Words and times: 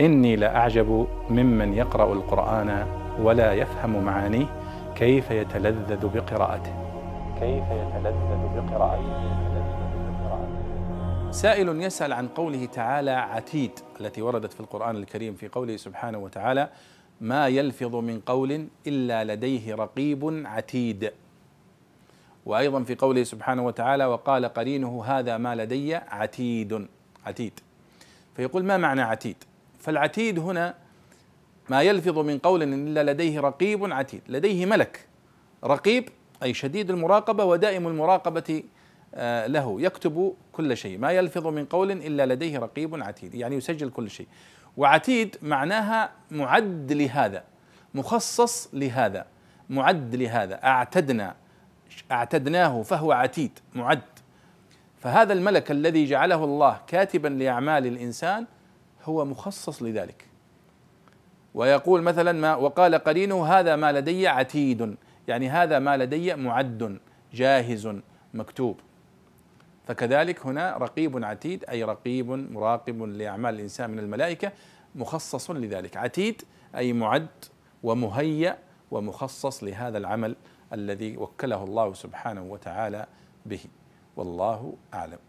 إني 0.00 0.36
لأعجب 0.36 1.06
ممن 1.30 1.74
يقرأ 1.74 2.12
القرآن 2.12 2.86
ولا 3.20 3.52
يفهم 3.52 4.04
معانيه 4.04 4.46
كيف 4.96 5.30
يتلذذ 5.30 6.08
بقراءته. 6.08 6.72
كيف 7.40 7.64
يتلذذ 7.64 8.40
بقراءته. 8.56 9.38
سائل 11.30 11.82
يسأل 11.82 12.12
عن 12.12 12.28
قوله 12.28 12.66
تعالى 12.66 13.10
عتيد 13.10 13.70
التي 14.00 14.22
وردت 14.22 14.52
في 14.52 14.60
القرآن 14.60 14.96
الكريم 14.96 15.34
في 15.34 15.48
قوله 15.48 15.76
سبحانه 15.76 16.18
وتعالى 16.18 16.68
ما 17.20 17.48
يلفظ 17.48 17.96
من 17.96 18.20
قول 18.20 18.66
إلا 18.86 19.24
لديه 19.24 19.74
رقيب 19.74 20.42
عتيد 20.46 21.12
وأيضا 22.46 22.82
في 22.82 22.94
قوله 22.94 23.22
سبحانه 23.22 23.66
وتعالى 23.66 24.04
وقال 24.04 24.46
قرينه 24.46 25.04
هذا 25.04 25.36
ما 25.36 25.54
لدي 25.54 25.94
عتيد 25.94 26.86
عتيد. 27.26 27.60
فيقول 28.36 28.64
ما 28.64 28.76
معنى 28.76 29.02
عتيد؟ 29.02 29.36
فالعتيد 29.88 30.38
هنا 30.38 30.74
ما 31.68 31.82
يلفظ 31.82 32.18
من 32.18 32.38
قول 32.38 32.62
إلا 32.62 33.12
لديه 33.12 33.40
رقيب 33.40 33.92
عتيد. 33.92 34.22
لديه 34.28 34.66
ملك. 34.66 35.06
رقيب 35.64 36.08
أي 36.42 36.54
شديد 36.54 36.90
المراقبة 36.90 37.44
ودائم 37.44 37.88
المراقبة 37.88 38.62
آه، 39.14 39.46
له. 39.46 39.80
يكتب 39.80 40.34
كل 40.52 40.76
شيء. 40.76 40.98
ما 40.98 41.12
يلفظ 41.12 41.46
من 41.46 41.64
قول 41.64 41.90
إلا 41.90 42.26
لديه 42.26 42.58
رقيب 42.58 43.02
عتيد. 43.02 43.34
يعني 43.34 43.56
يسجل 43.56 43.90
كل 43.90 44.10
شيء. 44.10 44.26
وعتيد 44.76 45.36
معناها 45.42 46.10
معد 46.30 46.92
لهذا. 46.92 47.44
مخصص 47.94 48.74
لهذا. 48.74 49.26
معد 49.70 50.14
لهذا. 50.14 50.64
أعتدنا. 50.64 51.34
أعتدناه 52.12 52.82
فهو 52.82 53.12
عتيد. 53.12 53.58
معد. 53.74 54.00
فهذا 54.98 55.32
الملك 55.32 55.70
الذي 55.70 56.04
جعله 56.04 56.44
الله 56.44 56.80
كاتبا 56.86 57.28
لأعمال 57.28 57.86
الإنسان 57.86 58.46
هو 59.04 59.24
مخصص 59.24 59.82
لذلك. 59.82 60.28
ويقول 61.54 62.02
مثلا 62.02 62.32
ما 62.32 62.54
وقال 62.54 62.94
قرينه 62.94 63.46
هذا 63.46 63.76
ما 63.76 63.92
لدي 63.92 64.28
عتيد 64.28 64.96
يعني 65.28 65.48
هذا 65.48 65.78
ما 65.78 65.96
لدي 65.96 66.34
معد 66.34 66.98
جاهز 67.34 67.88
مكتوب. 68.34 68.80
فكذلك 69.86 70.46
هنا 70.46 70.76
رقيب 70.76 71.24
عتيد 71.24 71.64
أي 71.64 71.84
رقيب 71.84 72.30
مراقب 72.30 73.02
لأعمال 73.02 73.54
الإنسان 73.54 73.90
من 73.90 73.98
الملائكة 73.98 74.52
مخصص 74.94 75.50
لذلك. 75.50 75.96
عتيد 75.96 76.42
أي 76.76 76.92
معد 76.92 77.28
ومهيأ 77.82 78.58
ومخصص 78.90 79.64
لهذا 79.64 79.98
العمل 79.98 80.36
الذي 80.72 81.16
وكله 81.16 81.64
الله 81.64 81.94
سبحانه 81.94 82.42
وتعالى 82.42 83.06
به. 83.46 83.60
والله 84.16 84.74
أعلم. 84.94 85.27